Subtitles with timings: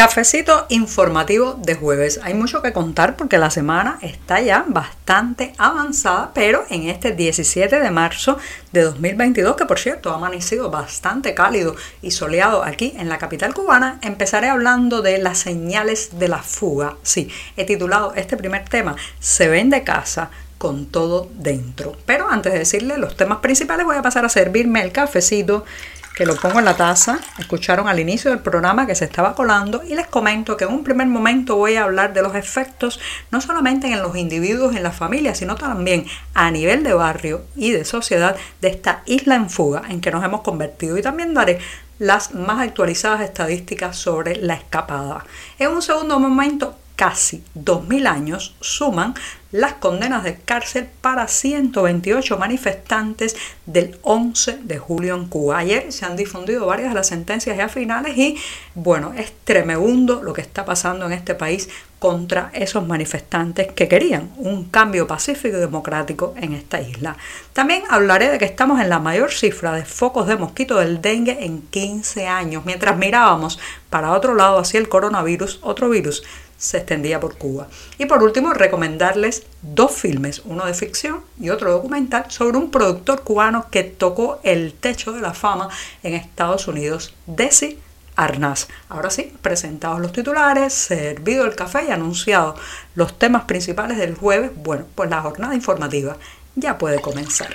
[0.00, 2.20] Cafecito informativo de jueves.
[2.22, 7.78] Hay mucho que contar porque la semana está ya bastante avanzada, pero en este 17
[7.78, 8.38] de marzo
[8.72, 13.52] de 2022, que por cierto ha amanecido bastante cálido y soleado aquí en la capital
[13.52, 16.96] cubana, empezaré hablando de las señales de la fuga.
[17.02, 21.94] Sí, he titulado este primer tema, Se ven de casa con todo dentro.
[22.06, 25.66] Pero antes de decirle los temas principales, voy a pasar a servirme el cafecito
[26.14, 27.20] que lo pongo en la taza.
[27.38, 30.84] Escucharon al inicio del programa que se estaba colando y les comento que en un
[30.84, 34.92] primer momento voy a hablar de los efectos no solamente en los individuos, en la
[34.92, 39.82] familia, sino también a nivel de barrio y de sociedad de esta isla en fuga
[39.88, 40.98] en que nos hemos convertido.
[40.98, 41.58] Y también daré
[41.98, 45.24] las más actualizadas estadísticas sobre la escapada.
[45.58, 49.14] En un segundo momento casi 2.000 años suman
[49.52, 55.56] las condenas de cárcel para 128 manifestantes del 11 de julio en Cuba.
[55.56, 58.36] Ayer se han difundido varias de las sentencias ya finales y
[58.74, 64.30] bueno, es tremendo lo que está pasando en este país contra esos manifestantes que querían
[64.36, 67.16] un cambio pacífico y democrático en esta isla.
[67.54, 71.44] También hablaré de que estamos en la mayor cifra de focos de mosquito del dengue
[71.46, 76.22] en 15 años, mientras mirábamos para otro lado hacia el coronavirus, otro virus
[76.60, 77.68] se extendía por Cuba.
[77.98, 83.22] Y por último, recomendarles dos filmes, uno de ficción y otro documental, sobre un productor
[83.22, 85.70] cubano que tocó el techo de la fama
[86.02, 87.78] en Estados Unidos, Desi
[88.14, 88.68] Arnaz.
[88.90, 92.54] Ahora sí, presentados los titulares, servido el café y anunciado
[92.94, 96.18] los temas principales del jueves, bueno, pues la jornada informativa
[96.56, 97.54] ya puede comenzar.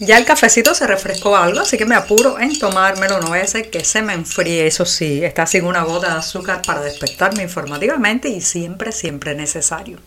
[0.00, 3.20] Ya el cafecito se refrescó algo, así que me apuro en tomármelo.
[3.20, 6.18] No voy a hacer que se me enfríe, eso sí, está sin una gota de
[6.20, 9.98] azúcar para despertarme informativamente y siempre, siempre necesario.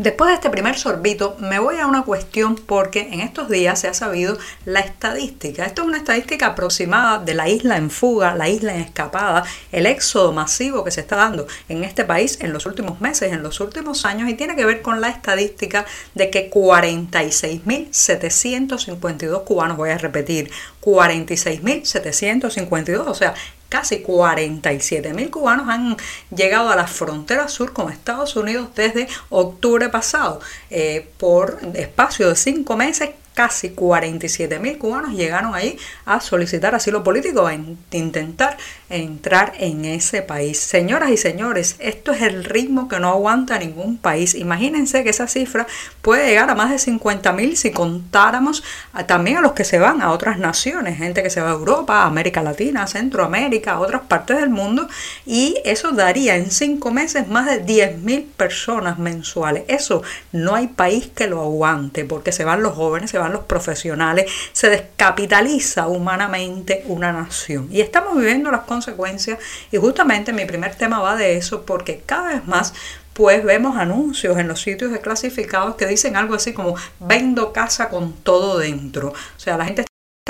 [0.00, 3.86] Después de este primer sorbito me voy a una cuestión porque en estos días se
[3.86, 5.66] ha sabido la estadística.
[5.66, 9.84] Esto es una estadística aproximada de la isla en fuga, la isla en escapada, el
[9.84, 13.60] éxodo masivo que se está dando en este país en los últimos meses, en los
[13.60, 15.84] últimos años y tiene que ver con la estadística
[16.14, 20.50] de que 46.752 cubanos, voy a repetir,
[20.80, 23.34] 46.752, o sea,
[23.70, 25.96] casi 47 mil cubanos han
[26.34, 30.40] llegado a la frontera sur con Estados Unidos desde octubre pasado.
[30.68, 37.02] Eh, por espacio de cinco meses, casi 47 mil cubanos llegaron ahí a solicitar asilo
[37.02, 38.56] político, a intentar
[38.88, 40.58] entrar en ese país.
[40.58, 44.34] Señoras y señores, esto es el ritmo que no aguanta ningún país.
[44.34, 45.66] Imagínense que esa cifra
[46.02, 48.62] puede llegar a más de 50 mil si contáramos
[49.06, 52.04] también a los que se van a otras naciones, gente que se va a Europa,
[52.04, 54.88] América Latina, Centroamérica, a otras partes del mundo,
[55.24, 59.64] y eso daría en cinco meses más de 10 mil personas mensuales.
[59.68, 60.02] Eso
[60.32, 64.30] no hay país que lo aguante, porque se van los jóvenes, se van los profesionales,
[64.52, 67.68] se descapitaliza humanamente una nación.
[67.70, 69.38] Y estamos viviendo las consecuencias
[69.70, 72.72] y justamente mi primer tema va de eso porque cada vez más
[73.12, 77.90] pues vemos anuncios en los sitios de clasificados que dicen algo así como vendo casa
[77.90, 79.08] con todo dentro.
[79.08, 79.84] O sea, la gente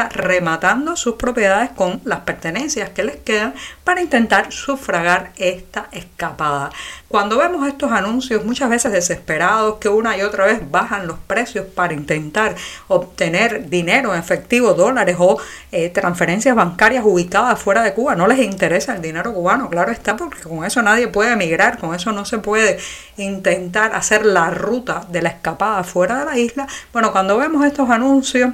[0.09, 6.71] rematando sus propiedades con las pertenencias que les quedan para intentar sufragar esta escapada.
[7.09, 11.66] Cuando vemos estos anuncios muchas veces desesperados que una y otra vez bajan los precios
[11.66, 12.55] para intentar
[12.88, 15.41] obtener dinero en efectivo, dólares o
[15.73, 20.17] eh, transferencias bancarias ubicadas fuera de Cuba, no les interesa el dinero cubano, claro está,
[20.17, 22.79] porque con eso nadie puede emigrar, con eso no se puede
[23.17, 26.67] intentar hacer la ruta de la escapada fuera de la isla.
[26.93, 28.53] Bueno, cuando vemos estos anuncios,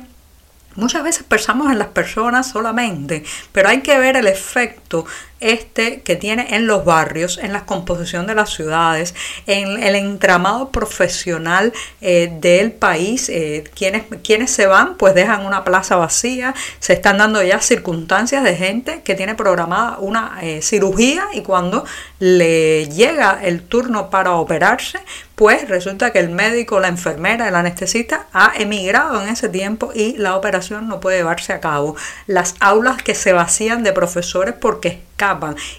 [0.77, 5.07] Muchas veces pensamos en las personas solamente, pero hay que ver el efecto
[5.41, 9.15] este que tiene en los barrios, en la composición de las ciudades,
[9.47, 13.29] en el entramado profesional eh, del país.
[13.29, 18.45] Eh, quienes, quienes se van, pues dejan una plaza vacía, se están dando ya circunstancias
[18.45, 21.85] de gente que tiene programada una eh, cirugía y cuando
[22.19, 24.99] le llega el turno para operarse,
[25.37, 30.17] pues resulta que el médico, la enfermera, el anestesista ha emigrado en ese tiempo y
[30.17, 31.95] la operación no puede llevarse a cabo.
[32.27, 35.03] Las aulas que se vacían de profesores porque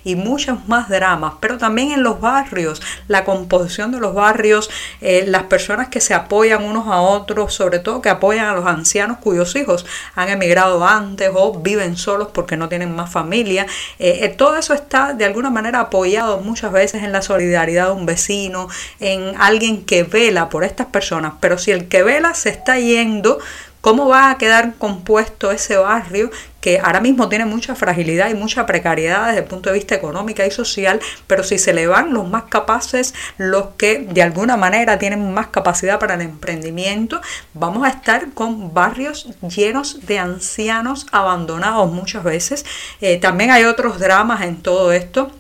[0.04, 4.70] y muchos más dramas, pero también en los barrios, la composición de los barrios,
[5.02, 8.66] eh, las personas que se apoyan unos a otros, sobre todo que apoyan a los
[8.66, 9.86] ancianos cuyos hijos
[10.16, 13.66] han emigrado antes o viven solos porque no tienen más familia.
[14.00, 17.92] Eh, eh, todo eso está de alguna manera apoyado muchas veces en la solidaridad de
[17.94, 18.68] un vecino,
[19.00, 23.40] en alguien que vela por estas personas, pero si el que vela se está yendo,
[23.82, 26.30] ¿Cómo va a quedar compuesto ese barrio
[26.62, 30.44] que ahora mismo tiene mucha fragilidad y mucha precariedad desde el punto de vista económico
[30.44, 35.00] y social, pero si se le van los más capaces, los que de alguna manera
[35.00, 37.22] tienen más capacidad para el emprendimiento,
[37.54, 42.66] vamos a estar con barrios llenos de ancianos abandonados muchas veces.
[43.00, 45.32] Eh, también hay otros dramas en todo esto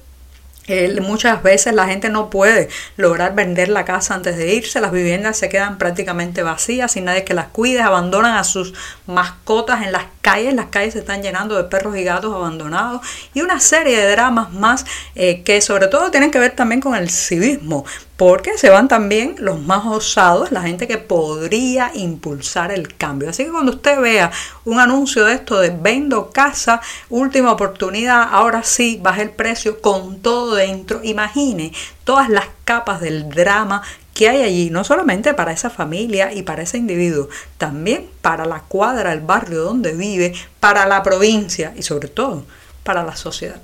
[1.01, 5.37] muchas veces la gente no puede lograr vender la casa antes de irse, las viviendas
[5.37, 8.73] se quedan prácticamente vacías sin nadie que las cuide, abandonan a sus
[9.05, 13.01] mascotas en las calles, las calles se están llenando de perros y gatos abandonados
[13.33, 14.85] y una serie de dramas más
[15.15, 17.85] eh, que sobre todo tienen que ver también con el civismo,
[18.17, 23.29] porque se van también los más osados, la gente que podría impulsar el cambio.
[23.29, 24.31] Así que cuando usted vea
[24.65, 30.19] un anuncio de esto de vendo casa, última oportunidad, ahora sí, baje el precio con
[30.19, 31.71] todo dentro, imagine
[32.03, 33.83] todas las capas del drama
[34.15, 37.29] que hay allí, no solamente para esa familia y para ese individuo,
[37.59, 42.43] también para la cuadra, el barrio donde vive, para la provincia y sobre todo
[42.83, 43.61] para la sociedad.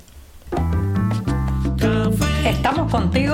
[2.44, 3.33] Estamos contigo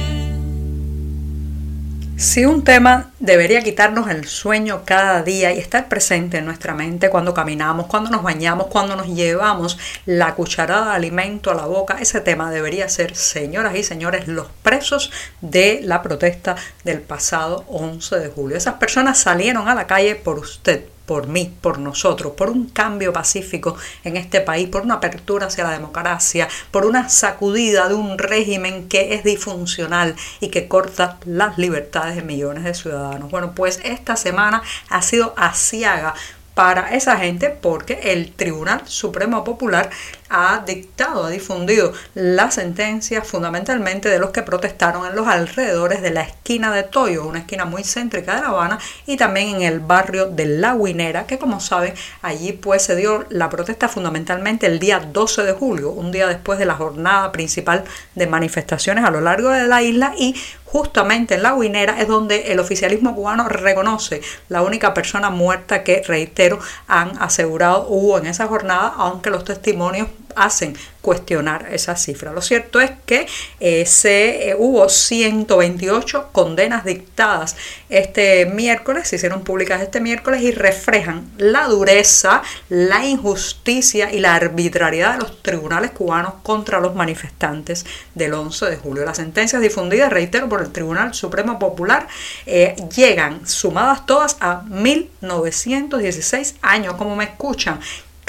[2.21, 7.09] Si un tema debería quitarnos el sueño cada día y estar presente en nuestra mente
[7.09, 11.97] cuando caminamos, cuando nos bañamos, cuando nos llevamos la cucharada de alimento a la boca,
[11.99, 18.19] ese tema debería ser, señoras y señores, los presos de la protesta del pasado 11
[18.19, 18.55] de julio.
[18.55, 23.11] Esas personas salieron a la calle por usted, por mí, por nosotros, por un cambio
[23.13, 28.17] pacífico en este país, por una apertura hacia la democracia, por una sacudida de un
[28.17, 33.31] régimen que es disfuncional y que corta las libertades de millones de ciudadanos.
[33.31, 36.13] Bueno, pues esta semana ha sido asiaga
[36.53, 39.89] para esa gente porque el Tribunal Supremo Popular
[40.31, 46.11] ha dictado, ha difundido la sentencia fundamentalmente de los que protestaron en los alrededores de
[46.11, 49.79] la esquina de Toyo, una esquina muy céntrica de La Habana, y también en el
[49.79, 54.79] barrio de La Guinera, que como saben, allí pues se dio la protesta fundamentalmente el
[54.79, 57.83] día 12 de julio, un día después de la jornada principal
[58.15, 60.35] de manifestaciones a lo largo de la isla y
[60.71, 66.01] justamente en la Guinera es donde el oficialismo cubano reconoce la única persona muerta que,
[66.07, 72.31] reitero, han asegurado hubo en esa jornada, aunque los testimonios hacen cuestionar esa cifra.
[72.31, 73.27] Lo cierto es que
[73.59, 77.55] eh, se, eh, hubo 128 condenas dictadas
[77.89, 84.35] este miércoles, se hicieron públicas este miércoles y reflejan la dureza, la injusticia y la
[84.35, 89.05] arbitrariedad de los tribunales cubanos contra los manifestantes del 11 de julio.
[89.05, 92.07] Las sentencias difundidas, reitero, por el Tribunal Supremo Popular
[92.45, 97.79] eh, llegan sumadas todas a 1916 años, como me escuchan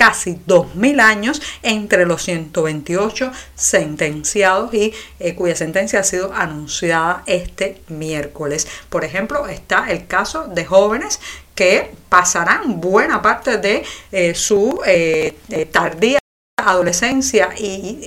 [0.02, 7.80] casi 2.000 años entre los 128 sentenciados y eh, cuya sentencia ha sido anunciada este
[7.87, 8.66] miércoles.
[8.88, 11.21] Por ejemplo, está el caso de jóvenes
[11.54, 15.37] que pasarán buena parte de eh, su eh,
[15.71, 16.18] tardía
[16.56, 18.00] adolescencia y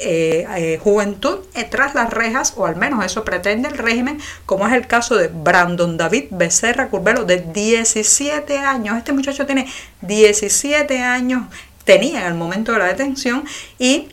[0.81, 5.15] juventud tras las rejas, o al menos eso pretende el régimen, como es el caso
[5.15, 8.97] de Brandon David Becerra Curbelo, de 17 años.
[8.97, 9.67] Este muchacho tiene
[10.01, 11.43] 17 años
[11.85, 13.45] tenía en el momento de la detención
[13.79, 14.09] y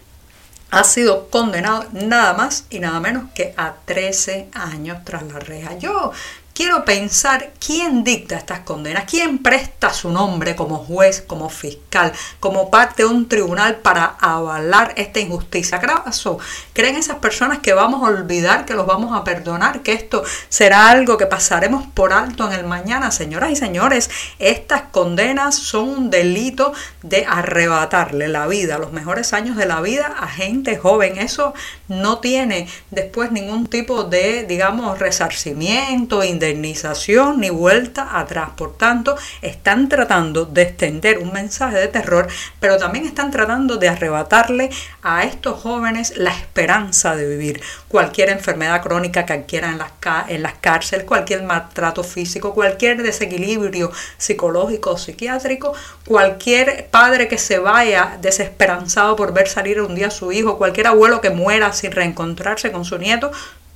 [0.71, 5.76] ha sido condenado nada más y nada menos que a 13 años tras la reja.
[5.76, 6.12] Yo
[6.55, 12.71] quiero pensar quién dicta estas condenas, quién presta su nombre como juez, como fiscal, como
[12.71, 15.79] parte de un tribunal para avalar esta injusticia.
[15.79, 16.39] ¿Acaso
[16.73, 20.91] creen esas personas que vamos a olvidar, que los vamos a perdonar, que esto será
[20.91, 23.11] algo que pasaremos por alto en el mañana?
[23.11, 29.57] Señoras y señores, estas condenas son un delito de arrebatarle la vida, los mejores años
[29.57, 31.19] de la vida a gente joven.
[31.19, 31.55] Eso
[31.89, 38.51] no tiene después ningún tipo de, digamos, resarcimiento, indemnización ni vuelta atrás.
[38.57, 42.29] Por tanto, están tratando de extender un mensaje de terror,
[42.61, 44.71] pero también están tratando de arrebatarle
[45.03, 47.63] a estos jóvenes la esperanza de vivir.
[47.89, 49.93] Cualquier enfermedad crónica que adquieran en las,
[50.29, 55.75] en las cárceles, cualquier maltrato físico, cualquier desequilibrio psicológico o psiquiátrico,
[56.07, 60.89] cualquier padre que se vaya desesperanzado por ver salir un día a su hijo, cualquier
[60.89, 63.31] abuelo que muera sin reencontrarse con su nieto,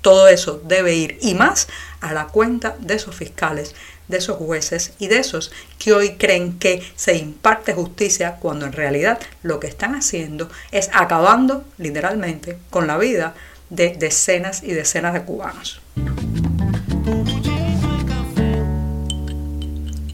[0.07, 1.67] todo eso debe ir y más
[2.01, 3.75] a la cuenta de esos fiscales,
[4.07, 8.73] de esos jueces y de esos que hoy creen que se imparte justicia cuando en
[8.73, 13.35] realidad lo que están haciendo es acabando literalmente con la vida
[13.69, 15.81] de decenas y decenas de cubanos.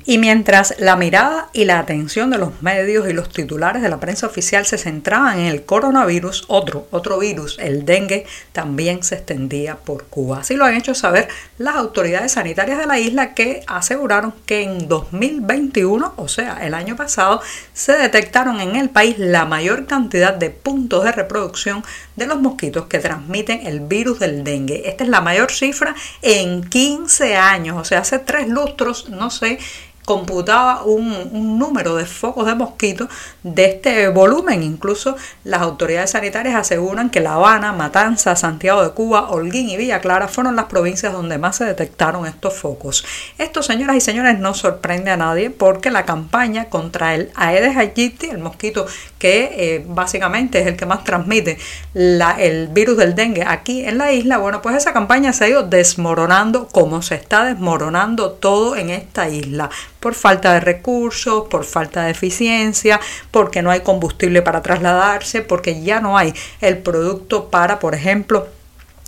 [0.04, 4.00] Y mientras la mirada y la atención de los medios y los titulares de la
[4.00, 9.76] prensa oficial se centraban en el coronavirus, otro, otro virus, el dengue, también se extendía
[9.76, 10.40] por Cuba.
[10.40, 11.28] Así lo han hecho saber
[11.59, 16.97] las autoridades sanitarias de la isla que aseguraron que en 2021, o sea, el año
[16.97, 17.40] pasado,
[17.73, 21.85] se detectaron en el país la mayor cantidad de puntos de reproducción
[22.16, 24.88] de los mosquitos que transmiten el virus del dengue.
[24.88, 29.59] Esta es la mayor cifra en 15 años, o sea, hace tres lustros, no sé
[30.04, 33.09] computaba un, número de focos de mosquitos
[33.42, 34.62] de este volumen.
[34.62, 40.00] Incluso las autoridades sanitarias aseguran que La Habana, Matanza, Santiago de Cuba, Holguín y Villa
[40.00, 43.04] Clara fueron las provincias donde más se detectaron estos focos.
[43.38, 48.30] Esto, señoras y señores, no sorprende a nadie porque la campaña contra el Aedes aegypti,
[48.30, 48.87] el mosquito
[49.18, 51.59] que eh, básicamente es el que más transmite
[51.94, 55.62] el virus del dengue aquí en la isla, bueno, pues esa campaña se ha ido
[55.62, 59.71] desmoronando como se está desmoronando todo en esta isla
[60.02, 65.80] por falta de recursos, por falta de eficiencia, porque no hay combustible para trasladarse, porque
[65.80, 68.49] ya no hay el producto para, por ejemplo,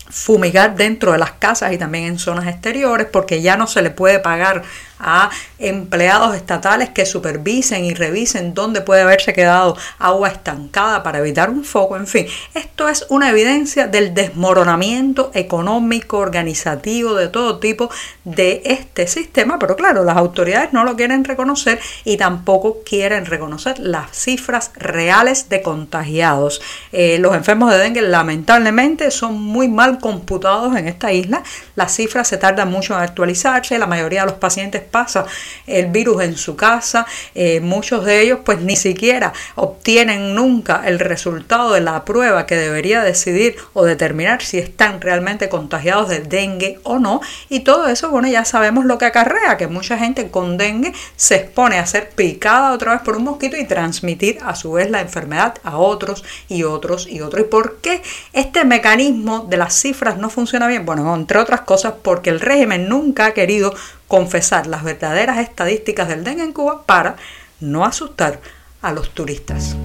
[0.09, 3.91] fumigar dentro de las casas y también en zonas exteriores, porque ya no se le
[3.91, 4.63] puede pagar
[4.99, 11.51] a empleados estatales que supervisen y revisen dónde puede haberse quedado agua estancada para evitar
[11.51, 11.97] un foco.
[11.97, 17.91] En fin, esto es una evidencia del desmoronamiento económico, organizativo, de todo tipo
[18.25, 23.79] de este sistema, pero claro, las autoridades no lo quieren reconocer y tampoco quieren reconocer
[23.79, 26.61] las cifras reales de contagiados.
[26.93, 31.43] Eh, los enfermos de dengue lamentablemente son muy mal computados en esta isla,
[31.75, 35.26] las cifras se tardan mucho en actualizarse, la mayoría de los pacientes pasa
[35.67, 40.99] el virus en su casa, eh, muchos de ellos pues ni siquiera obtienen nunca el
[40.99, 46.81] resultado de la prueba que debería decidir o determinar si están realmente contagiados del dengue
[46.83, 47.21] o no.
[47.49, 51.37] Y todo eso, bueno, ya sabemos lo que acarrea, que mucha gente con dengue se
[51.37, 55.00] expone a ser picada otra vez por un mosquito y transmitir a su vez la
[55.00, 57.43] enfermedad a otros y otros y otros.
[57.43, 60.85] ¿Y por qué este mecanismo de las cifras no funciona bien?
[60.85, 63.75] Bueno, entre otras cosas porque el régimen nunca ha querido
[64.09, 67.17] confesar las verdaderas estadísticas del dengue en Cuba para
[67.61, 68.41] no asustar
[68.83, 69.77] a los turistas.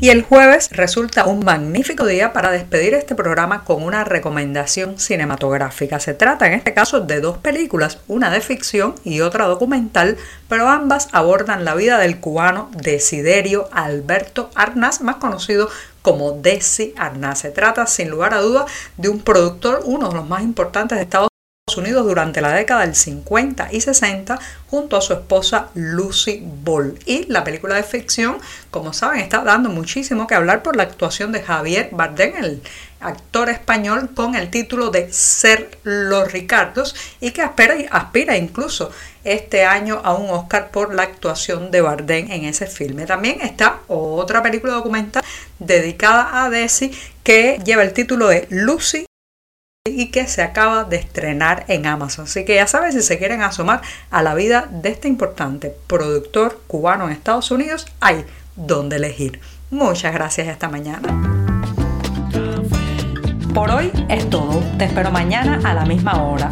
[0.00, 5.98] Y el jueves resulta un magnífico día para despedir este programa con una recomendación cinematográfica.
[5.98, 10.16] Se trata en este caso de dos películas, una de ficción y otra documental,
[10.48, 15.68] pero ambas abordan la vida del cubano Desiderio Alberto Arnaz, más conocido
[16.00, 17.40] como Desi Arnaz.
[17.40, 18.66] Se trata sin lugar a duda
[18.98, 21.28] de un productor, uno de los más importantes de Estados
[21.78, 24.36] Durante la década del 50 y 60
[24.68, 26.98] junto a su esposa Lucy Ball.
[27.06, 28.38] Y la película de ficción,
[28.72, 32.62] como saben, está dando muchísimo que hablar por la actuación de Javier Bardem, el
[32.98, 38.90] actor español con el título de Ser los Ricardos y que aspira, aspira incluso
[39.22, 43.06] este año a un Oscar por la actuación de Bardem en ese filme.
[43.06, 45.22] También está otra película documental
[45.60, 46.90] dedicada a Desi
[47.22, 49.07] que lleva el título de Lucy
[49.84, 52.24] y que se acaba de estrenar en Amazon.
[52.24, 56.60] Así que ya saben, si se quieren asomar a la vida de este importante productor
[56.66, 58.24] cubano en Estados Unidos, hay
[58.56, 59.40] donde elegir.
[59.70, 61.38] Muchas gracias esta mañana.
[63.54, 64.62] Por hoy es todo.
[64.78, 66.50] Te espero mañana a la misma hora.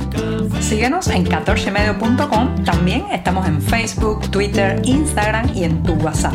[0.61, 2.65] Síguenos en 14medio.com.
[2.65, 6.35] También estamos en Facebook, Twitter, Instagram y en tu WhatsApp.